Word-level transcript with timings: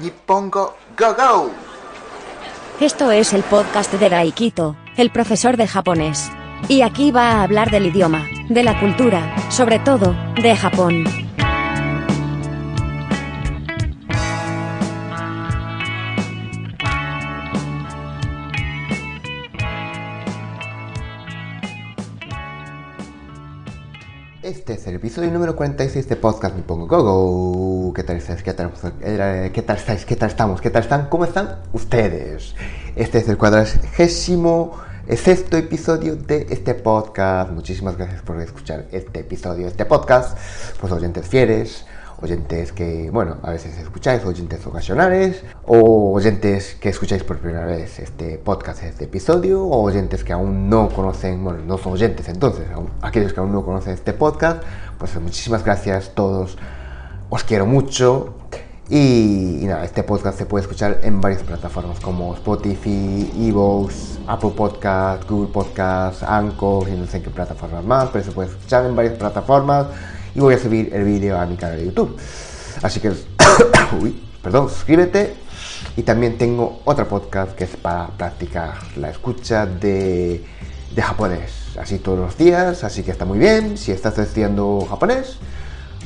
Nippongo 0.00 0.76
Go 0.98 1.14
Go. 1.14 1.50
Esto 2.80 3.10
es 3.10 3.32
el 3.32 3.42
podcast 3.44 3.92
de 3.92 4.08
Daikito, 4.08 4.76
el 4.96 5.10
profesor 5.10 5.56
de 5.56 5.68
japonés. 5.68 6.30
Y 6.68 6.82
aquí 6.82 7.10
va 7.10 7.32
a 7.32 7.42
hablar 7.42 7.70
del 7.70 7.86
idioma, 7.86 8.26
de 8.48 8.64
la 8.64 8.78
cultura, 8.80 9.34
sobre 9.50 9.78
todo, 9.78 10.14
de 10.34 10.56
Japón. 10.56 11.23
Este 24.44 24.74
es 24.74 24.86
el 24.86 24.96
episodio 24.96 25.30
número 25.30 25.56
46 25.56 26.06
de 26.06 26.16
Podcast 26.16 26.54
Nippongo 26.54 26.86
Go 26.86 27.02
Go. 27.02 27.94
¿Qué 27.94 28.02
tal 28.02 28.18
estáis? 28.18 28.42
¿Qué 28.42 28.52
tal, 28.52 28.70
eh, 29.00 29.50
¿Qué 29.54 29.62
tal 29.62 29.78
estáis? 29.78 30.04
¿Qué 30.04 30.16
tal 30.16 30.28
estamos? 30.28 30.60
¿Qué 30.60 30.68
tal 30.68 30.82
están? 30.82 31.08
¿Cómo 31.08 31.24
están 31.24 31.60
ustedes? 31.72 32.54
Este 32.94 33.16
es 33.20 33.28
el 33.30 33.38
cuadragésimo 33.38 34.78
sexto 35.08 35.56
episodio 35.56 36.16
de 36.16 36.46
este 36.50 36.74
podcast. 36.74 37.52
Muchísimas 37.52 37.96
gracias 37.96 38.20
por 38.20 38.38
escuchar 38.42 38.84
este 38.92 39.20
episodio 39.20 39.66
este 39.66 39.86
podcast. 39.86 40.36
Pues 40.78 40.92
oyentes 40.92 41.26
fieles, 41.26 41.86
oyentes 42.24 42.72
que, 42.72 43.10
bueno, 43.10 43.36
a 43.42 43.50
veces 43.50 43.78
escucháis, 43.78 44.24
oyentes 44.24 44.66
ocasionales, 44.66 45.42
o 45.66 46.12
oyentes 46.12 46.74
que 46.80 46.88
escucháis 46.88 47.22
por 47.22 47.38
primera 47.38 47.64
vez 47.66 47.98
este 48.00 48.38
podcast, 48.38 48.82
este 48.82 49.04
episodio, 49.04 49.62
o 49.64 49.82
oyentes 49.82 50.24
que 50.24 50.32
aún 50.32 50.68
no 50.68 50.88
conocen, 50.88 51.44
bueno, 51.44 51.60
no 51.64 51.78
son 51.78 51.92
oyentes 51.92 52.28
entonces, 52.28 52.66
aún- 52.74 52.90
aquellos 53.02 53.32
que 53.32 53.40
aún 53.40 53.52
no 53.52 53.64
conocen 53.64 53.92
este 53.94 54.12
podcast, 54.12 54.62
pues 54.98 55.14
muchísimas 55.20 55.64
gracias 55.64 56.12
todos, 56.14 56.58
os 57.30 57.44
quiero 57.44 57.66
mucho. 57.66 58.34
Y, 58.90 59.60
y 59.62 59.64
nada, 59.66 59.82
este 59.82 60.02
podcast 60.02 60.36
se 60.36 60.44
puede 60.44 60.60
escuchar 60.62 61.00
en 61.04 61.18
varias 61.22 61.42
plataformas 61.42 61.98
como 62.00 62.34
Spotify, 62.34 63.32
Evox, 63.48 64.18
Apple 64.26 64.52
Podcast, 64.54 65.26
Google 65.26 65.50
Podcast, 65.50 66.22
Anchor 66.22 66.86
y 66.90 66.92
no 66.92 67.06
sé 67.06 67.22
qué 67.22 67.30
plataformas 67.30 67.82
más, 67.82 68.10
pero 68.12 68.22
se 68.26 68.32
puede 68.32 68.50
escuchar 68.50 68.84
en 68.84 68.94
varias 68.94 69.14
plataformas 69.16 69.86
y 70.34 70.40
voy 70.40 70.54
a 70.54 70.58
subir 70.58 70.90
el 70.92 71.04
vídeo 71.04 71.38
a 71.38 71.46
mi 71.46 71.56
canal 71.56 71.78
de 71.78 71.86
YouTube. 71.86 72.16
Así 72.82 73.00
que, 73.00 73.12
perdón, 74.42 74.68
suscríbete 74.68 75.34
y 75.96 76.02
también 76.02 76.36
tengo 76.38 76.80
otro 76.84 77.06
podcast 77.08 77.52
que 77.52 77.64
es 77.64 77.76
para 77.76 78.08
practicar 78.08 78.74
la 78.96 79.10
escucha 79.10 79.64
de, 79.66 80.44
de 80.94 81.02
japonés, 81.02 81.76
así 81.80 81.98
todos 81.98 82.18
los 82.18 82.36
días, 82.36 82.82
así 82.84 83.02
que 83.02 83.10
está 83.12 83.24
muy 83.24 83.38
bien. 83.38 83.78
Si 83.78 83.92
estás 83.92 84.18
estudiando 84.18 84.86
japonés, 84.88 85.36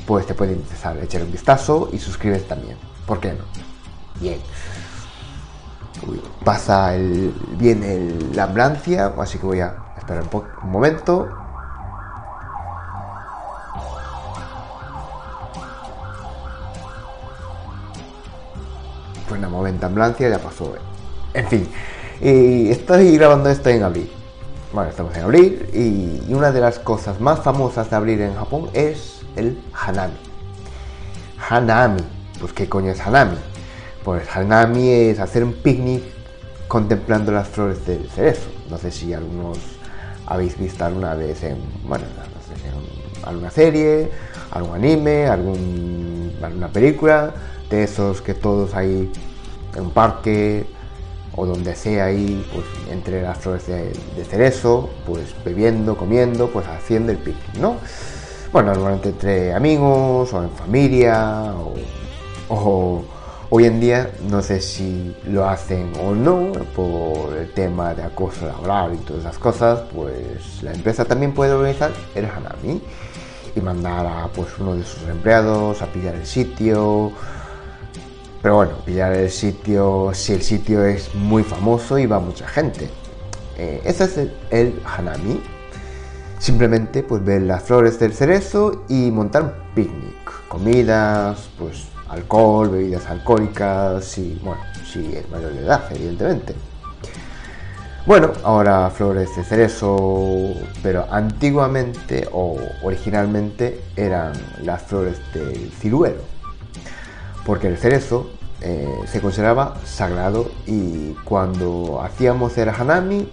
pues 0.06 0.26
te 0.26 0.34
puede 0.34 0.52
interesar 0.52 0.96
echar 0.98 1.22
un 1.22 1.32
vistazo 1.32 1.88
y 1.92 1.98
suscríbete 1.98 2.44
también. 2.44 2.76
¿Por 3.06 3.20
qué 3.20 3.32
no? 3.32 3.44
Bien. 4.20 4.38
Pasa 6.44 6.92
bien 7.58 7.82
el- 7.82 8.30
la 8.36 8.44
ambulancia, 8.44 9.12
así 9.18 9.38
que 9.38 9.46
voy 9.46 9.60
a 9.60 9.74
esperar 9.98 10.24
un 10.32 10.70
momento. 10.70 11.28
Una 19.38 19.48
momento 19.48 19.86
ambulancia, 19.86 20.28
ya 20.28 20.38
pasó. 20.38 20.74
En 21.34 21.46
fin, 21.46 21.68
y 22.20 22.70
estoy 22.70 23.16
grabando 23.16 23.48
esto 23.48 23.68
en 23.68 23.82
abril. 23.82 24.10
Bueno, 24.72 24.90
estamos 24.90 25.16
en 25.16 25.22
abril 25.22 25.68
y, 25.72 26.32
una 26.32 26.52
de 26.52 26.60
las 26.60 26.78
cosas 26.78 27.20
más 27.20 27.40
famosas 27.40 27.88
de 27.90 27.96
abril 27.96 28.20
en 28.20 28.34
Japón 28.34 28.68
es 28.74 29.22
el 29.36 29.58
Hanami. 29.72 30.14
Hanami, 31.48 32.02
pues 32.40 32.52
¿qué 32.52 32.68
coño 32.68 32.90
es 32.90 33.00
Hanami? 33.00 33.38
Pues 34.04 34.24
Hanami 34.34 34.90
es 34.90 35.20
hacer 35.20 35.44
un 35.44 35.54
picnic 35.54 36.02
contemplando 36.66 37.32
las 37.32 37.48
flores 37.48 37.86
del 37.86 38.08
cerezo. 38.10 38.48
No 38.68 38.76
sé 38.76 38.90
si 38.90 39.14
algunos 39.14 39.58
habéis 40.26 40.58
visto 40.58 40.84
alguna 40.84 41.14
vez 41.14 41.42
en, 41.44 41.56
bueno, 41.84 42.04
no 42.04 42.54
sé 42.54 42.68
en 42.68 43.28
alguna 43.28 43.50
serie, 43.50 44.10
algún 44.50 44.74
anime, 44.74 45.26
alguna 45.26 46.68
película, 46.68 47.32
de 47.70 47.84
esos 47.84 48.20
que 48.20 48.34
todos 48.34 48.74
ahí 48.74 49.10
en 49.74 49.84
un 49.84 49.90
parque 49.90 50.66
o 51.36 51.46
donde 51.46 51.76
sea 51.76 52.06
ahí, 52.06 52.44
pues 52.52 52.66
entre 52.90 53.22
las 53.22 53.38
flores 53.38 53.66
de, 53.66 53.92
cerezo, 54.24 54.90
pues 55.06 55.34
bebiendo, 55.44 55.96
comiendo, 55.96 56.48
pues 56.48 56.66
haciendo 56.66 57.12
el 57.12 57.18
picnic, 57.18 57.58
¿no? 57.60 57.76
Bueno, 58.52 58.72
normalmente 58.72 59.10
entre 59.10 59.54
amigos 59.54 60.32
o 60.32 60.42
en 60.42 60.50
familia 60.50 61.52
o, 61.54 61.74
o 62.54 63.04
hoy 63.50 63.64
en 63.66 63.80
día 63.80 64.10
no 64.28 64.42
sé 64.42 64.60
si 64.60 65.14
lo 65.26 65.48
hacen 65.48 65.92
o 66.02 66.14
no 66.14 66.52
por 66.74 67.36
el 67.36 67.52
tema 67.52 67.94
de 67.94 68.02
acoso 68.02 68.46
laboral 68.46 68.94
y 68.94 68.98
todas 68.98 69.22
esas 69.22 69.38
cosas, 69.38 69.80
pues 69.94 70.62
la 70.62 70.72
empresa 70.72 71.04
también 71.04 71.32
puede 71.32 71.52
organizar 71.52 71.92
el 72.14 72.24
Hanami 72.26 72.82
y 73.54 73.60
mandar 73.60 74.06
a 74.06 74.28
pues 74.28 74.48
uno 74.58 74.74
de 74.74 74.84
sus 74.84 75.02
empleados 75.08 75.82
a 75.82 75.86
pillar 75.86 76.14
el 76.14 76.26
sitio, 76.26 77.12
pero 78.42 78.54
bueno, 78.54 78.72
pillar 78.84 79.12
el 79.14 79.30
sitio, 79.30 80.10
si 80.14 80.32
el 80.32 80.42
sitio 80.42 80.84
es 80.84 81.14
muy 81.14 81.42
famoso 81.42 81.98
y 81.98 82.06
va 82.06 82.20
mucha 82.20 82.46
gente. 82.46 82.88
Eh, 83.56 83.82
es 83.84 84.00
el, 84.16 84.32
el 84.50 84.80
Hanami. 84.84 85.40
Simplemente 86.38 87.02
pues 87.02 87.24
ver 87.24 87.42
las 87.42 87.64
flores 87.64 87.98
del 87.98 88.14
cerezo 88.14 88.84
y 88.88 89.10
montar 89.10 89.42
un 89.42 89.52
picnic. 89.74 90.48
Comidas, 90.48 91.50
pues 91.58 91.88
alcohol, 92.08 92.70
bebidas 92.70 93.06
alcohólicas 93.06 94.16
y 94.18 94.40
bueno, 94.42 94.62
si 94.86 95.16
es 95.16 95.28
mayor 95.30 95.52
de 95.52 95.60
edad, 95.60 95.84
evidentemente. 95.90 96.54
Bueno, 98.06 98.32
ahora 98.44 98.88
flores 98.90 99.34
de 99.36 99.44
cerezo, 99.44 100.54
pero 100.82 101.06
antiguamente 101.10 102.26
o 102.32 102.56
originalmente 102.82 103.82
eran 103.96 104.32
las 104.62 104.82
flores 104.82 105.20
del 105.34 105.70
ciruelo 105.72 106.37
porque 107.48 107.66
el 107.66 107.78
cerezo 107.78 108.28
eh, 108.60 108.86
se 109.06 109.22
consideraba 109.22 109.78
sagrado 109.86 110.50
y 110.66 111.12
cuando 111.24 112.02
hacíamos 112.02 112.58
el 112.58 112.68
hanami 112.68 113.26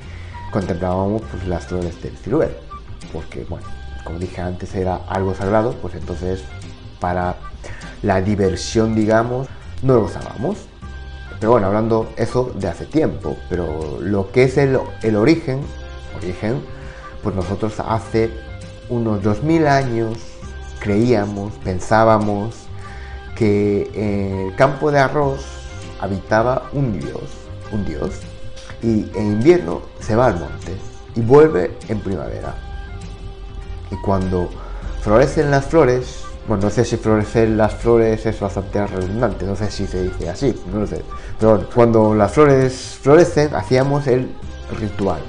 contemplábamos 0.53 1.21
pues, 1.29 1.45
las 1.45 1.65
flores 1.65 2.01
del 2.01 2.15
ciruelo, 2.15 2.53
porque 3.11 3.43
bueno, 3.49 3.67
como 4.05 4.17
dije 4.17 4.39
antes 4.39 4.73
era 4.73 5.01
algo 5.09 5.35
sagrado, 5.35 5.73
pues 5.81 5.95
entonces 5.95 6.45
para 7.01 7.35
la 8.03 8.21
diversión 8.21 8.95
digamos 8.95 9.49
no 9.83 9.95
lo 9.95 10.03
usábamos. 10.03 10.59
Pero 11.37 11.51
bueno, 11.51 11.67
hablando 11.67 12.09
eso 12.15 12.53
de 12.55 12.69
hace 12.69 12.85
tiempo, 12.85 13.35
pero 13.49 13.99
lo 13.99 14.31
que 14.31 14.45
es 14.45 14.57
el, 14.57 14.77
origen, 15.17 15.59
origen, 16.15 16.61
pues 17.21 17.35
nosotros 17.35 17.81
hace 17.85 18.31
unos 18.87 19.21
2000 19.23 19.67
años 19.67 20.17
creíamos, 20.79 21.51
pensábamos 21.65 22.64
que 23.35 23.89
en 23.93 24.47
el 24.47 24.55
campo 24.55 24.91
de 24.91 24.99
arroz 24.99 25.45
habitaba 25.99 26.69
un 26.73 26.99
dios, 26.99 27.21
un 27.71 27.85
dios, 27.85 28.11
y 28.81 29.09
en 29.15 29.33
invierno 29.33 29.81
se 29.99 30.15
va 30.15 30.27
al 30.27 30.39
monte 30.39 30.75
y 31.15 31.21
vuelve 31.21 31.77
en 31.87 31.99
primavera. 31.99 32.55
Y 33.91 33.95
cuando 34.01 34.49
florecen 35.01 35.51
las 35.51 35.65
flores, 35.65 36.23
bueno, 36.47 36.63
no 36.63 36.69
sé 36.69 36.85
si 36.85 36.97
florecen 36.97 37.57
las 37.57 37.73
flores 37.73 38.25
es 38.25 38.39
bastante 38.39 38.85
redundante, 38.85 39.45
no 39.45 39.55
sé 39.55 39.71
si 39.71 39.87
se 39.87 40.03
dice 40.03 40.29
así, 40.29 40.55
no 40.71 40.81
lo 40.81 40.87
sé. 40.87 41.01
Pero 41.39 41.67
cuando 41.73 42.13
las 42.13 42.33
flores 42.33 42.99
florecen, 43.01 43.55
hacíamos 43.55 44.05
el 44.07 44.29
ritual, 44.79 45.21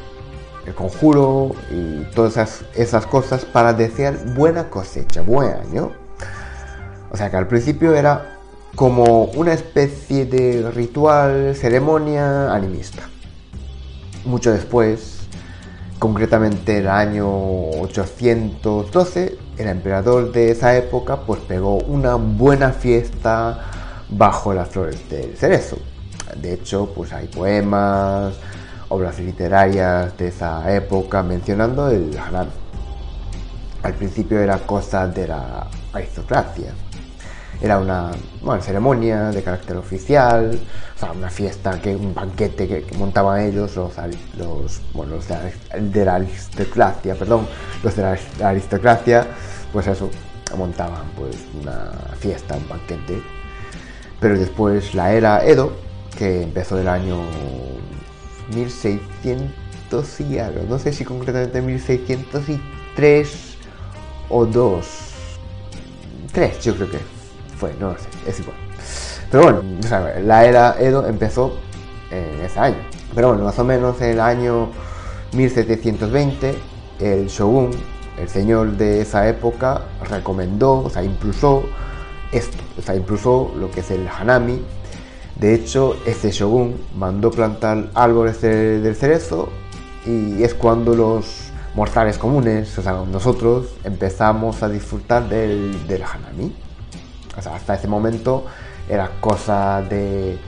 el 0.67 0.75
conjuro 0.75 1.53
y 1.71 2.05
todas 2.15 2.33
esas, 2.33 2.65
esas 2.75 3.07
cosas 3.07 3.45
para 3.45 3.73
desear 3.73 4.19
buena 4.35 4.69
cosecha, 4.69 5.23
buen 5.23 5.53
año. 5.55 5.93
O 7.11 7.17
sea 7.17 7.31
que 7.31 7.37
al 7.37 7.47
principio 7.47 7.95
era 7.95 8.37
como 8.75 9.25
una 9.25 9.53
especie 9.53 10.27
de 10.27 10.71
ritual, 10.71 11.55
ceremonia 11.57 12.53
animista. 12.53 13.03
Mucho 14.25 14.53
después, 14.53 15.21
concretamente 15.99 16.79
el 16.79 16.89
año 16.89 17.27
812, 17.81 19.39
el 19.57 19.69
emperador 19.69 20.33
de 20.33 20.51
esa 20.51 20.77
época 20.77 21.21
pues 21.21 21.41
pegó 21.41 21.77
una 21.77 22.17
buena 22.17 22.73
fiesta 22.73 23.61
bajo 24.11 24.53
las 24.53 24.69
flores 24.69 25.09
del 25.09 25.37
cerezo. 25.37 25.79
De 26.37 26.53
hecho, 26.53 26.93
pues 26.95 27.13
hay 27.13 27.29
poemas, 27.29 28.35
obras 28.89 29.19
literarias 29.19 30.17
de 30.19 30.29
esa 30.29 30.75
época 30.75 31.23
mencionando 31.23 31.89
el 31.89 32.17
hanami. 32.19 32.51
Al 33.83 33.95
principio 33.95 34.41
era 34.41 34.59
cosa 34.59 35.07
de 35.07 35.29
la 35.29 35.69
aristocracia. 35.93 36.75
Era 37.61 37.79
una 37.79 38.13
ceremonia 38.61 39.31
de 39.31 39.43
carácter 39.43 39.77
oficial, 39.77 40.59
o 40.95 40.99
sea, 40.99 41.13
una 41.13 41.31
fiesta, 41.31 41.81
que, 41.81 41.97
un 41.97 42.15
banquete 42.15 42.69
que, 42.69 42.85
montaban 42.97 43.41
ellos, 43.41 43.77
los, 43.77 43.95
los, 44.37 44.81
bueno, 44.93 45.17
los 45.17 45.27
de, 45.29 46.05
la, 46.05 46.15
aristocracia, 46.17 47.15
perdón, 47.15 47.47
los 47.83 47.97
de 47.97 48.03
la 48.03 48.15
aris- 48.15 48.39
la 48.39 48.49
aristocracia, 48.51 49.27
pues 49.73 49.87
eso, 49.87 50.11
montaban 50.57 51.07
pues 51.17 51.37
una 51.61 51.91
fiesta, 52.21 52.57
un 52.57 52.69
banquete 52.69 53.21
Pero 54.21 54.39
después 54.39 54.95
la 54.95 55.13
era 55.13 55.45
Edo, 55.45 55.73
que 56.17 56.43
empezó 56.43 56.79
el 56.79 56.89
año 56.89 57.17
1600 58.55 60.21
y 60.21 60.39
algo, 60.39 60.63
no 60.69 60.79
sé 60.79 60.93
si 60.93 61.05
concretamente 61.05 61.61
1603 61.61 63.57
o 64.29 64.47
2. 64.47 64.87
3 66.33 66.65
yo 66.65 66.75
creo 66.77 66.91
que 66.91 67.16
fue, 67.57 67.75
no 67.81 67.93
lo 67.93 67.99
sé, 67.99 68.09
es 68.27 68.41
igual. 68.41 68.57
Pero 69.31 69.43
bueno, 69.45 69.63
la 70.23 70.45
era 70.45 70.77
Edo 70.79 71.07
empezó 71.07 71.57
en 72.11 72.45
ese 72.45 72.59
año. 72.59 72.77
Pero 73.15 73.29
bueno, 73.29 73.45
más 73.45 73.59
o 73.59 73.65
menos 73.65 74.01
en 74.01 74.11
el 74.11 74.21
año 74.21 74.69
1720, 75.33 76.55
el 77.01 77.27
shogun, 77.27 77.71
el 78.19 78.29
señor 78.29 78.77
de 78.77 79.01
esa 79.03 79.29
época, 79.29 79.83
recomendó, 80.09 80.81
o 80.85 80.91
sea, 80.91 81.03
impulsó 81.03 81.65
esto, 82.33 82.57
o 82.79 82.83
sea, 82.83 82.95
impulsó 82.95 83.53
lo 83.59 83.71
que 83.71 83.81
es 83.81 83.91
el 83.91 84.09
hanami. 84.09 84.63
De 85.39 85.55
hecho, 85.55 85.97
este 86.07 86.31
shogun 86.31 86.77
mandó 86.97 87.31
plantar 87.31 87.91
árboles 87.95 88.41
del 88.41 88.95
cerezo 88.97 89.51
y 90.07 90.43
es 90.43 90.55
cuando 90.55 90.95
los 90.95 91.51
mortales 91.75 92.17
comunes, 92.17 92.79
o 92.79 92.83
sea, 92.83 92.93
nosotros 93.11 93.67
empezamos 93.85 94.63
a 94.63 94.69
disfrutar 94.69 95.29
del 95.29 96.03
hanami. 96.03 96.55
Hasta 97.37 97.75
ese 97.75 97.89
momento 97.89 98.45
era 98.89 99.11
cosa 99.21 99.83
de, 99.83 100.39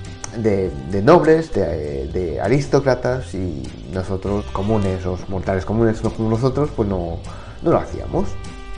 nobles, 1.02 1.52
de, 1.52 2.38
aristócratas 2.43 3.35
y 3.35 3.62
nosotros 3.93 4.44
comunes, 4.52 5.05
los 5.05 5.29
mortales 5.29 5.64
comunes, 5.64 6.00
como 6.00 6.31
nosotros, 6.31 6.70
pues 6.75 6.88
no, 6.88 7.19
no 7.62 7.70
lo 7.70 7.79
hacíamos. 7.79 8.29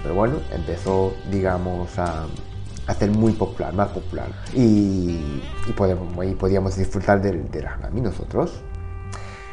Pero 0.03 0.15
bueno, 0.15 0.37
empezó, 0.53 1.13
digamos, 1.31 1.99
a, 1.99 2.27
hacer 2.87 3.11
muy 3.11 3.33
popular, 3.33 3.73
más 3.73 3.89
popular. 3.89 4.29
Y, 4.55 5.21
podemos, 5.77 6.27
y 6.27 6.35
podíamos 6.35 6.77
disfrutar 6.77 7.21
del, 7.21 7.51
del 7.51 7.67
hanami 7.67 8.01
nosotros. 8.01 8.63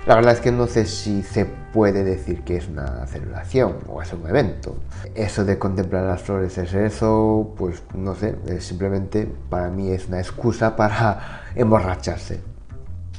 La 0.07 0.15
verdad 0.15 0.35
es 0.35 0.39
que 0.39 0.53
no 0.53 0.67
sé 0.67 0.85
si 0.85 1.21
se 1.21 1.43
puede 1.43 2.05
decir 2.05 2.45
que 2.45 2.55
es 2.55 2.69
una 2.69 3.05
celebración 3.07 3.75
o 3.89 4.01
es 4.01 4.13
un 4.13 4.25
evento. 4.25 4.77
Eso 5.15 5.43
de 5.43 5.59
contemplar 5.59 6.05
las 6.05 6.21
flores 6.21 6.57
es 6.57 6.73
eso, 6.73 7.53
pues 7.57 7.83
no 7.93 8.15
sé, 8.15 8.37
simplemente 8.61 9.29
para 9.49 9.69
mí 9.69 9.91
es 9.91 10.07
una 10.07 10.19
excusa 10.19 10.77
para 10.77 11.41
emborracharse. 11.55 12.39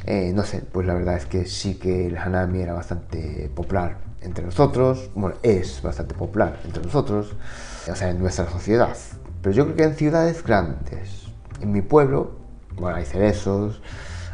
Eh, 0.07 0.33
no 0.35 0.45
sé, 0.45 0.63
pues 0.63 0.87
la 0.87 0.95
verdad 0.95 1.19
es 1.19 1.27
que 1.27 1.45
sí 1.45 1.75
que 1.75 2.07
el 2.07 2.17
hanami 2.17 2.63
era 2.63 2.73
bastante 2.73 3.51
popular 3.55 3.99
entre 4.23 4.47
nosotros, 4.47 5.11
bueno, 5.15 5.37
es 5.43 5.83
bastante 5.83 6.15
popular 6.15 6.59
entre 6.65 6.83
nosotros, 6.83 7.37
o 7.87 7.95
sea, 7.95 8.09
en 8.09 8.19
nuestra 8.19 8.49
sociedad. 8.49 8.97
Pero 9.43 9.55
yo 9.55 9.65
creo 9.65 9.77
que 9.77 9.85
en 9.85 9.95
ciudades 9.95 10.43
grandes, 10.43 11.27
en 11.61 11.71
mi 11.71 11.83
pueblo, 11.83 12.31
bueno, 12.79 12.97
hay 12.97 13.05
cerezos, 13.05 13.83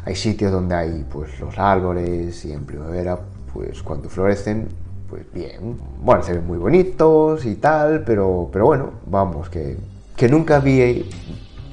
hay 0.05 0.15
sitios 0.15 0.51
donde 0.51 0.75
hay 0.75 1.05
pues 1.11 1.39
los 1.39 1.57
árboles 1.57 2.45
y 2.45 2.51
en 2.51 2.65
primavera 2.65 3.19
pues 3.53 3.81
cuando 3.81 4.09
florecen 4.09 4.67
pues 5.09 5.23
bien, 5.33 5.77
bueno, 6.01 6.23
se 6.23 6.33
ven 6.33 6.47
muy 6.47 6.57
bonitos 6.57 7.45
y 7.45 7.55
tal, 7.55 8.03
pero, 8.03 8.49
pero 8.51 8.65
bueno, 8.65 8.91
vamos, 9.05 9.49
que, 9.49 9.77
que 10.15 10.27
nunca 10.27 10.59
vi 10.59 11.09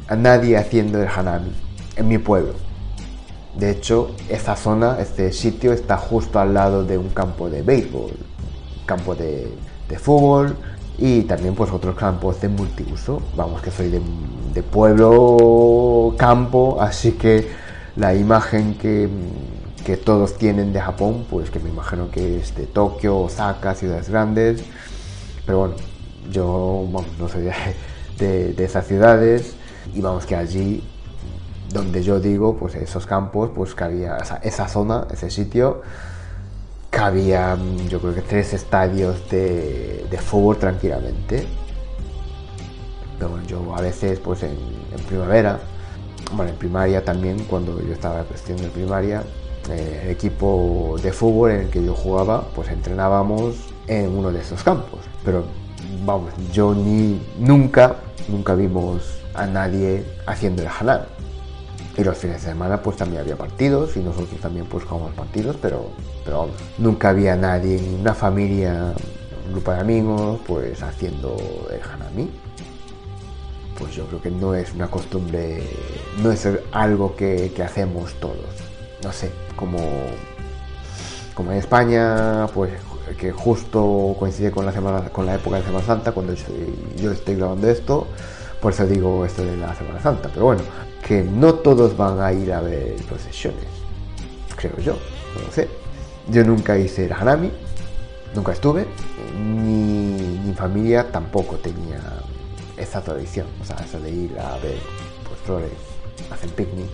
a 0.06 0.16
nadie 0.16 0.56
haciendo 0.56 1.02
el 1.02 1.08
hanami 1.08 1.52
en 1.96 2.08
mi 2.08 2.18
pueblo. 2.18 2.54
De 3.58 3.70
hecho, 3.70 4.14
esta 4.28 4.56
zona, 4.56 4.98
este 5.00 5.32
sitio 5.32 5.72
está 5.72 5.96
justo 5.96 6.38
al 6.38 6.54
lado 6.54 6.84
de 6.84 6.98
un 6.98 7.08
campo 7.10 7.50
de 7.50 7.62
béisbol, 7.62 8.12
campo 8.86 9.14
de, 9.14 9.52
de 9.88 9.98
fútbol 9.98 10.56
y 10.98 11.22
también 11.22 11.54
pues 11.54 11.70
otros 11.70 11.94
campos 11.96 12.40
de 12.40 12.48
multiuso. 12.48 13.20
Vamos, 13.36 13.60
que 13.62 13.70
soy 13.70 13.88
de, 13.90 14.00
de 14.54 14.62
pueblo, 14.62 16.14
campo, 16.16 16.78
así 16.80 17.12
que 17.12 17.61
la 17.96 18.14
imagen 18.14 18.74
que, 18.74 19.08
todos 20.04 20.38
tienen 20.38 20.72
de 20.72 20.80
Japón, 20.80 21.26
pues 21.28 21.50
que 21.50 21.58
me 21.58 21.68
imagino 21.68 22.10
que 22.10 22.38
es 22.38 22.54
de 22.54 22.66
Tokio, 22.66 23.18
Osaka, 23.18 23.74
ciudades 23.74 24.08
grandes. 24.08 24.62
Pero 25.44 25.58
bueno, 25.58 25.74
yo 26.30 26.88
no 27.18 27.28
soy 27.28 27.50
de, 28.18 28.54
esas 28.58 28.86
ciudades 28.86 29.54
y 29.92 30.00
vamos 30.00 30.24
que 30.24 30.36
allí 30.36 30.88
donde 31.72 32.02
yo 32.02 32.20
digo, 32.20 32.56
pues 32.56 32.74
esos 32.74 33.06
campos, 33.06 33.50
pues 33.54 33.74
que 33.74 33.84
había, 33.84 34.18
esa 34.42 34.68
zona, 34.68 35.06
ese 35.10 35.30
sitio, 35.30 35.82
cabía 36.90 37.56
yo 37.88 38.00
creo 38.00 38.14
que 38.14 38.20
tres 38.20 38.52
estadios 38.52 39.28
de, 39.30 40.18
fútbol 40.22 40.58
tranquilamente. 40.58 41.46
Pero 43.18 43.30
bueno, 43.30 43.46
yo 43.46 43.74
a 43.74 43.80
veces 43.80 44.18
pues 44.20 44.42
en 44.42 44.56
primavera 45.08 45.60
bueno, 46.32 46.50
en 46.50 46.56
primaria 46.56 47.04
también, 47.04 47.44
cuando 47.44 47.80
yo 47.80 47.92
estaba 47.92 48.24
en 48.48 48.70
primaria, 48.70 49.22
eh, 49.70 50.02
el 50.04 50.10
equipo 50.10 50.96
de 51.02 51.12
fútbol 51.12 51.52
en 51.52 51.60
el 51.62 51.70
que 51.70 51.84
yo 51.84 51.94
jugaba, 51.94 52.42
pues 52.54 52.68
entrenábamos 52.68 53.56
en 53.86 54.16
uno 54.16 54.32
de 54.32 54.40
esos 54.40 54.62
campos. 54.62 55.00
Pero 55.24 55.44
vamos, 56.04 56.32
yo 56.52 56.74
ni 56.74 57.20
nunca, 57.38 57.96
nunca 58.28 58.54
vimos 58.54 59.18
a 59.34 59.46
nadie 59.46 60.04
haciendo 60.26 60.62
el 60.62 60.68
hanami. 60.68 61.06
Y 61.96 62.04
los 62.04 62.16
fines 62.16 62.42
de 62.42 62.48
semana 62.48 62.82
pues 62.82 62.96
también 62.96 63.20
había 63.20 63.36
partidos 63.36 63.96
y 63.98 64.00
nosotros 64.00 64.40
también 64.40 64.64
pues 64.64 64.84
jugábamos 64.84 65.14
partidos, 65.14 65.56
pero, 65.60 65.90
pero 66.24 66.38
vamos, 66.38 66.56
nunca 66.78 67.10
había 67.10 67.36
nadie, 67.36 67.78
ni 67.80 68.00
una 68.00 68.14
familia, 68.14 68.94
un 69.46 69.52
grupo 69.52 69.72
de 69.72 69.80
amigos 69.80 70.40
pues 70.46 70.82
haciendo 70.82 71.36
el 71.70 71.82
hanami 71.82 72.30
pues 73.82 73.96
yo 73.96 74.06
creo 74.06 74.22
que 74.22 74.30
no 74.30 74.54
es 74.54 74.72
una 74.74 74.86
costumbre, 74.88 75.60
no 76.22 76.30
es 76.30 76.48
algo 76.70 77.16
que, 77.16 77.52
hacemos 77.64 78.14
todos. 78.20 78.36
No 79.02 79.12
sé, 79.12 79.28
como, 79.56 79.80
como 81.34 81.50
en 81.50 81.58
España, 81.58 82.46
pues 82.54 82.70
que 83.18 83.32
justo 83.32 84.14
coincide 84.20 84.52
con 84.52 84.64
la, 84.64 84.72
semana, 84.72 85.08
con 85.08 85.26
la 85.26 85.34
época 85.34 85.56
de 85.56 85.64
Semana 85.64 85.84
Santa, 85.84 86.12
cuando 86.12 86.32
yo, 86.96 87.10
estoy 87.10 87.34
grabando 87.34 87.68
esto, 87.68 88.06
por 88.60 88.72
eso 88.72 88.86
digo 88.86 89.26
esto 89.26 89.44
de 89.44 89.56
la 89.56 89.74
Semana 89.74 90.00
Santa. 90.00 90.30
Pero 90.32 90.44
bueno, 90.44 90.62
que 91.04 91.24
no 91.24 91.54
todos 91.54 91.96
van 91.96 92.20
a 92.20 92.32
ir 92.32 92.52
a 92.52 92.60
ver 92.60 92.94
procesiones, 93.08 93.66
creo 94.54 94.76
yo, 94.78 94.92
no 95.34 95.44
lo 95.44 95.52
sé. 95.52 95.68
Yo 96.28 96.44
nunca 96.44 96.78
hice 96.78 97.06
el 97.06 97.12
Hanami, 97.12 97.50
nunca 98.32 98.52
estuve, 98.52 98.86
ni 99.36 100.38
mi 100.44 100.54
familia 100.54 101.10
tampoco 101.10 101.56
tenía 101.56 102.21
esa 102.82 103.02
tradición, 103.02 103.46
o 103.60 103.64
sea, 103.64 103.76
eso 103.76 104.00
de 104.00 104.10
ir 104.10 104.38
a 104.38 104.56
ver 104.58 104.78
flores, 105.44 105.70
hacer 106.30 106.50
picnic. 106.50 106.86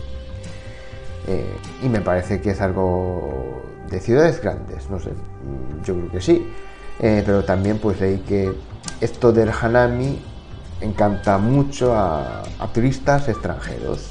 Eh, 1.27 1.57
y 1.83 1.89
me 1.89 2.01
parece 2.01 2.41
que 2.41 2.51
es 2.51 2.61
algo 2.61 3.63
de 3.91 4.01
ciudades 4.01 4.41
grandes, 4.41 4.89
no 4.89 4.99
sé, 4.99 5.11
mm, 5.11 5.85
yo 5.85 5.95
creo 5.95 6.11
que 6.11 6.21
sí, 6.21 6.47
eh, 7.01 7.23
pero 7.25 7.45
también 7.45 7.79
pues 7.79 8.01
leí 8.01 8.19
que 8.19 8.53
esto 9.01 9.33
del 9.33 9.51
Hanami 9.51 10.19
encanta 10.81 11.39
mucho 11.39 11.95
a, 11.95 12.43
turistas 12.73 13.29
extranjeros 13.29 14.11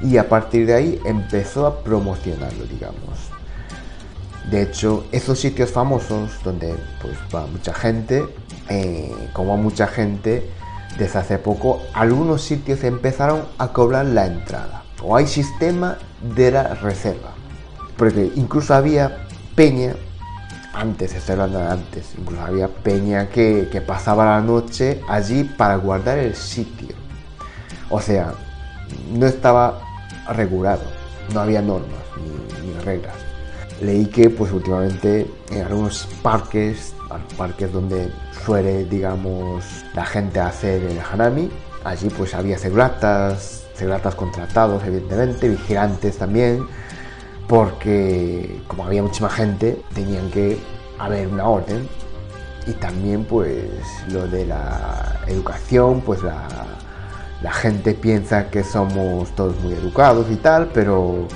y 0.00 0.16
a 0.16 0.28
partir 0.28 0.66
de 0.66 0.74
ahí 0.74 1.00
empezó 1.04 1.66
a 1.66 1.82
promocionarlo, 1.82 2.64
digamos. 2.66 3.30
De 4.50 4.62
hecho, 4.62 5.04
esos 5.12 5.38
sitios 5.38 5.70
famosos 5.70 6.30
donde 6.42 6.74
pues 7.00 7.14
va 7.34 7.46
mucha 7.46 7.72
gente, 7.72 8.24
eh, 8.68 9.12
como 9.32 9.56
mucha 9.56 9.86
gente, 9.86 10.50
desde 10.98 11.18
hace 11.18 11.38
poco 11.38 11.82
algunos 11.92 12.42
sitios 12.42 12.84
empezaron 12.84 13.42
a 13.58 13.68
cobrar 13.68 14.06
la 14.06 14.26
entrada 14.26 14.84
o 15.02 15.16
hay 15.16 15.26
sistema 15.26 15.98
de 16.34 16.50
la 16.50 16.74
reserva. 16.74 17.30
Porque 17.96 18.32
incluso 18.34 18.74
había 18.74 19.26
peña, 19.54 19.94
antes, 20.72 21.14
estoy 21.14 21.34
hablando 21.34 21.58
de 21.60 21.66
antes, 21.66 22.14
incluso 22.18 22.42
había 22.42 22.68
peña 22.68 23.28
que, 23.28 23.82
pasaba 23.86 24.24
la 24.24 24.40
noche 24.40 25.00
allí 25.08 25.44
para 25.44 25.76
guardar 25.76 26.18
el 26.18 26.34
sitio. 26.34 26.94
O 27.90 28.00
sea, 28.00 28.32
no 29.12 29.26
estaba 29.26 29.78
regulado, 30.28 30.82
no 31.32 31.40
había 31.40 31.62
normas 31.62 32.00
ni, 32.16 32.66
ni 32.66 32.78
reglas. 32.80 33.14
Leí 33.80 34.06
que 34.06 34.30
pues 34.30 34.52
últimamente 34.52 35.26
en 35.50 35.62
algunos 35.62 36.06
parques 36.22 36.94
parques 37.36 37.72
donde 37.72 38.10
suele, 38.44 38.84
digamos, 38.84 39.64
la 39.94 40.04
gente 40.04 40.40
hacer 40.40 40.82
el 40.82 40.98
hanami. 40.98 41.50
Allí 41.84 42.08
pues 42.10 42.34
había 42.34 42.58
seguratas, 42.58 43.66
seguratas 43.74 44.14
contratados, 44.14 44.82
evidentemente, 44.84 45.48
vigilantes 45.48 46.16
también, 46.18 46.66
porque 47.48 48.62
como 48.66 48.84
había 48.84 49.02
mucha 49.02 49.28
gente, 49.28 49.80
tenían 49.94 50.30
que 50.30 50.58
haber 50.98 51.28
una 51.28 51.46
orden. 51.46 51.88
Y 52.66 52.72
también 52.72 53.24
pues 53.24 53.68
lo 54.08 54.26
de 54.26 54.46
la 54.46 55.20
educación, 55.26 56.00
pues 56.00 56.22
la, 56.22 56.48
la 57.42 57.52
gente 57.52 57.92
piensa 57.92 58.48
que 58.48 58.64
somos 58.64 59.30
todos 59.36 59.54
muy 59.60 59.74
educados 59.74 60.26
y 60.30 60.36
tal, 60.36 60.70
pero 60.72 61.28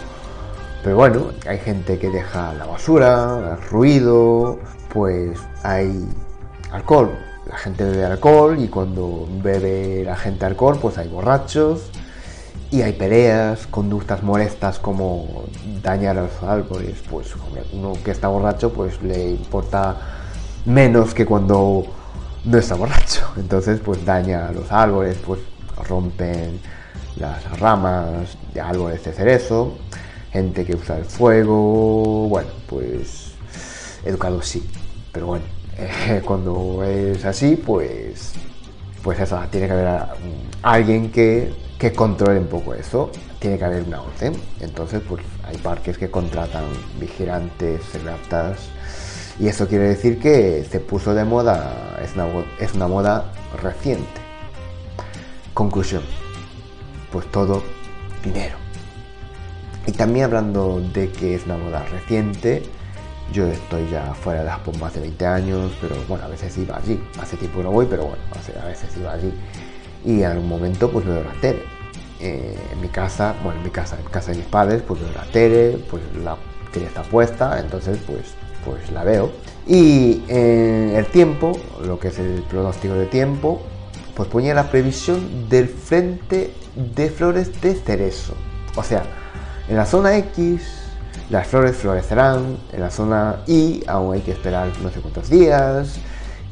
pero 0.82 0.96
bueno, 0.96 1.32
hay 1.46 1.58
gente 1.58 1.98
que 1.98 2.10
deja 2.10 2.54
la 2.54 2.66
basura, 2.66 3.56
el 3.58 3.68
ruido, 3.68 4.58
pues 4.92 5.38
hay 5.62 6.08
alcohol. 6.72 7.10
La 7.46 7.56
gente 7.56 7.84
bebe 7.84 8.04
alcohol 8.04 8.58
y 8.58 8.68
cuando 8.68 9.26
bebe 9.42 10.04
la 10.04 10.16
gente 10.16 10.44
alcohol, 10.44 10.78
pues 10.80 10.98
hay 10.98 11.08
borrachos 11.08 11.90
y 12.70 12.82
hay 12.82 12.92
peleas, 12.92 13.66
conductas 13.66 14.22
molestas 14.22 14.78
como 14.78 15.44
dañar 15.82 16.18
a 16.18 16.22
los 16.22 16.42
árboles, 16.42 17.02
pues 17.10 17.34
uno 17.72 17.94
que 18.04 18.10
está 18.10 18.28
borracho 18.28 18.72
pues 18.72 19.00
le 19.02 19.30
importa 19.30 19.96
menos 20.66 21.14
que 21.14 21.24
cuando 21.24 21.86
no 22.44 22.58
está 22.58 22.74
borracho. 22.74 23.26
Entonces 23.36 23.80
pues 23.80 24.04
daña 24.04 24.48
a 24.48 24.52
los 24.52 24.70
árboles, 24.70 25.16
pues 25.24 25.40
rompen 25.88 26.60
las 27.16 27.58
ramas 27.58 28.36
de 28.52 28.60
árboles 28.60 29.02
de 29.04 29.12
cerezo, 29.12 29.78
gente 30.38 30.64
que 30.64 30.76
usa 30.76 30.98
el 30.98 31.04
fuego, 31.04 32.28
bueno, 32.28 32.50
pues 32.68 33.32
educado 34.04 34.40
sí, 34.42 34.68
pero 35.12 35.26
bueno, 35.26 35.44
cuando 36.24 36.84
es 36.84 37.24
así 37.24 37.56
pues 37.56 38.32
pues 39.02 39.20
eso, 39.20 39.40
tiene 39.50 39.66
que 39.66 39.72
haber 39.72 40.02
alguien 40.62 41.10
que 41.10 41.52
que 41.78 41.92
controle 41.92 42.40
un 42.40 42.48
poco 42.48 42.74
eso, 42.74 43.10
tiene 43.38 43.56
que 43.56 43.64
haber 43.64 43.84
una 43.84 44.02
orden. 44.02 44.34
Entonces, 44.60 45.00
pues 45.08 45.24
hay 45.44 45.56
parques 45.58 45.96
que 45.96 46.10
contratan 46.10 46.64
vigilantes, 46.98 47.82
seguratas, 47.92 48.68
y 49.38 49.46
eso 49.46 49.68
quiere 49.68 49.84
decir 49.84 50.18
que 50.18 50.66
se 50.68 50.80
puso 50.80 51.14
de 51.14 51.24
moda, 51.24 51.98
es 52.02 52.14
una, 52.14 52.26
es 52.58 52.74
una 52.74 52.88
moda 52.88 53.32
reciente. 53.62 54.20
Conclusión, 55.54 56.02
pues 57.12 57.26
todo 57.30 57.62
dinero. 58.24 58.67
Y 59.88 59.92
también 59.92 60.26
hablando 60.26 60.82
de 60.92 61.10
que 61.10 61.34
es 61.34 61.46
una 61.46 61.56
moda 61.56 61.82
reciente, 61.86 62.62
yo 63.32 63.46
estoy 63.46 63.88
ya 63.90 64.12
fuera 64.12 64.44
de 64.44 64.50
Japón 64.50 64.74
más 64.78 64.92
de 64.92 65.00
20 65.00 65.26
años, 65.26 65.72
pero 65.80 65.96
bueno, 66.06 66.26
a 66.26 66.28
veces 66.28 66.58
iba 66.58 66.76
allí. 66.76 67.02
Hace 67.18 67.38
tiempo 67.38 67.62
no 67.62 67.70
voy, 67.70 67.86
pero 67.88 68.04
bueno, 68.04 68.22
a 68.62 68.66
veces 68.66 68.94
iba 68.98 69.14
allí 69.14 69.32
y 70.04 70.20
en 70.20 70.26
algún 70.26 70.46
momento 70.46 70.90
pues 70.90 71.06
veo 71.06 71.24
la 71.24 71.32
tele. 71.40 71.62
Eh, 72.20 72.54
en 72.70 72.80
mi 72.82 72.88
casa, 72.88 73.34
bueno, 73.42 73.60
en 73.60 73.64
mi 73.64 73.70
casa, 73.70 73.96
en 73.98 74.04
casa 74.10 74.32
de 74.32 74.36
mis 74.36 74.46
padres, 74.48 74.82
pues 74.86 75.00
veo 75.00 75.10
la 75.14 75.24
tele, 75.32 75.82
pues 75.90 76.02
la 76.22 76.36
tele 76.70 76.84
está 76.84 77.02
puesta, 77.02 77.58
entonces 77.58 77.98
pues, 78.06 78.34
pues 78.66 78.92
la 78.92 79.04
veo. 79.04 79.30
Y 79.66 80.22
en 80.28 80.96
el 80.96 81.06
tiempo, 81.06 81.58
lo 81.82 81.98
que 81.98 82.08
es 82.08 82.18
el 82.18 82.42
pronóstico 82.42 82.92
de 82.92 83.06
tiempo, 83.06 83.62
pues 84.14 84.28
ponía 84.28 84.52
la 84.52 84.70
previsión 84.70 85.48
del 85.48 85.66
frente 85.66 86.52
de 86.76 87.08
flores 87.08 87.58
de 87.62 87.74
cerezo. 87.74 88.34
O 88.76 88.82
sea, 88.82 89.02
en 89.68 89.76
la 89.76 89.86
zona 89.86 90.16
X 90.16 90.62
las 91.30 91.46
flores 91.46 91.76
florecerán, 91.76 92.56
en 92.72 92.80
la 92.80 92.90
zona 92.90 93.36
Y 93.46 93.82
aún 93.86 94.14
hay 94.14 94.20
que 94.20 94.32
esperar 94.32 94.68
no 94.82 94.90
sé 94.90 95.00
cuántos 95.00 95.28
días, 95.28 95.98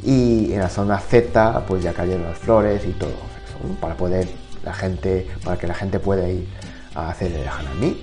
y 0.03 0.53
en 0.53 0.61
la 0.61 0.69
zona 0.69 0.99
Z 0.99 1.65
pues 1.67 1.83
ya 1.83 1.93
cayeron 1.93 2.25
las 2.25 2.39
flores 2.39 2.85
y 2.87 2.93
todo 2.93 3.13
para 3.81 3.95
poder 3.97 4.29
la 4.65 4.75
gente, 4.75 5.27
para 5.45 5.57
que 5.57 5.67
la 5.67 5.75
gente 5.75 5.99
pueda 5.99 6.29
ir 6.29 6.47
a 6.95 7.11
hacer 7.11 7.33
el 7.33 7.49
hanami. 7.49 8.03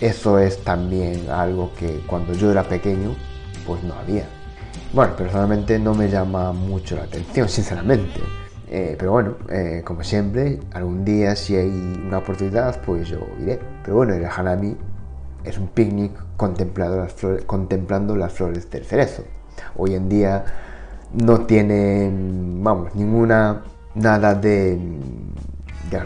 Eso 0.00 0.38
es 0.38 0.62
también 0.64 1.28
algo 1.28 1.72
que 1.78 2.00
cuando 2.06 2.32
yo 2.32 2.50
era 2.50 2.62
pequeño, 2.62 3.14
pues 3.66 3.82
no 3.82 3.94
había. 3.94 4.24
Bueno, 4.92 5.16
personalmente 5.16 5.78
no 5.78 5.94
me 5.94 6.08
llama 6.08 6.52
mucho 6.52 6.96
la 6.96 7.02
atención, 7.02 7.48
sinceramente. 7.48 8.20
Eh, 8.70 8.96
pero 8.98 9.12
bueno, 9.12 9.36
eh, 9.48 9.82
como 9.84 10.02
siempre, 10.02 10.60
algún 10.72 11.04
día 11.04 11.34
si 11.36 11.56
hay 11.56 12.02
una 12.06 12.18
oportunidad, 12.18 12.80
pues 12.82 13.08
yo 13.08 13.18
iré. 13.40 13.58
Pero 13.82 13.96
bueno, 13.96 14.14
el 14.14 14.24
hanami 14.24 14.76
es 15.44 15.58
un 15.58 15.68
picnic 15.68 16.12
contemplando 16.36 16.98
las 16.98 17.12
flores, 17.12 17.44
contemplando 17.44 18.14
las 18.14 18.32
flores 18.32 18.70
del 18.70 18.84
cerezo. 18.84 19.24
Hoy 19.76 19.94
en 19.94 20.08
día 20.08 20.44
no 21.14 21.40
tiene, 21.46 22.10
vamos, 22.12 22.94
ninguna 22.94 23.62
nada 23.94 24.34
de, 24.34 24.78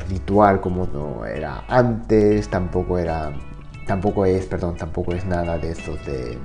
ritual 0.08 0.60
como 0.60 0.86
no 0.86 1.26
era 1.26 1.64
antes, 1.68 2.48
tampoco 2.48 2.98
era, 2.98 3.32
tampoco 3.86 4.24
es, 4.24 4.46
perdón, 4.46 4.76
tampoco 4.76 5.12
es 5.12 5.26
nada 5.26 5.58
de 5.58 5.72
estos 5.72 6.04
de, 6.06 6.38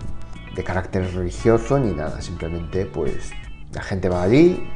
de 0.55 0.63
carácter 0.63 1.13
religioso 1.13 1.77
ni 1.77 1.93
nada, 1.93 2.19
simplemente 2.19 2.87
pues 2.87 3.31
la 3.73 3.83
gente 3.83 4.09
va 4.09 4.23
allí 4.23 4.67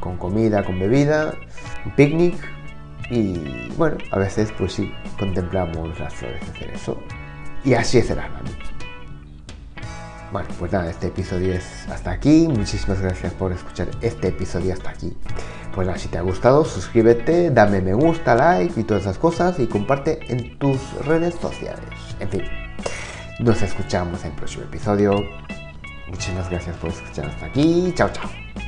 con 0.00 0.16
comida, 0.16 0.64
con 0.64 0.78
bebida, 0.78 1.34
un 1.84 1.92
picnic 1.92 2.36
y 3.10 3.70
bueno, 3.76 3.96
a 4.10 4.18
veces 4.18 4.52
pues 4.56 4.74
sí, 4.74 4.92
contemplamos 5.18 5.98
las 5.98 6.14
flores 6.14 6.40
de 6.46 6.58
cerezo 6.58 6.98
y 7.64 7.74
así 7.74 7.98
es 7.98 8.10
el 8.10 8.18
Bueno, 10.32 10.48
pues 10.58 10.72
nada, 10.72 10.90
este 10.90 11.08
episodio 11.08 11.54
es 11.54 11.88
hasta 11.88 12.12
aquí. 12.12 12.46
Muchísimas 12.48 13.00
gracias 13.00 13.32
por 13.34 13.52
escuchar 13.52 13.88
este 14.00 14.28
episodio 14.28 14.72
hasta 14.72 14.90
aquí. 14.90 15.16
Pues 15.74 15.86
nada, 15.86 15.98
si 15.98 16.08
te 16.08 16.18
ha 16.18 16.22
gustado, 16.22 16.64
suscríbete, 16.64 17.50
dame 17.50 17.80
me 17.80 17.94
gusta, 17.94 18.34
like 18.34 18.80
y 18.80 18.84
todas 18.84 19.02
esas 19.02 19.18
cosas 19.18 19.58
y 19.58 19.66
comparte 19.66 20.20
en 20.32 20.58
tus 20.58 20.78
redes 21.06 21.34
sociales. 21.34 21.88
En 22.20 22.28
fin, 22.28 22.42
nos 23.40 23.62
escuchamos 23.62 24.24
en 24.24 24.30
el 24.30 24.36
próximo 24.36 24.64
episodio. 24.64 25.24
Muchísimas 26.08 26.48
gracias 26.48 26.76
por 26.76 26.90
escuchar 26.90 27.26
hasta 27.26 27.46
aquí. 27.46 27.92
Chao, 27.94 28.10
chao. 28.12 28.67